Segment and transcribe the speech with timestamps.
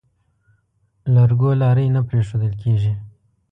[1.13, 2.93] لرګو لارۍ نه پرېښوول کېږي.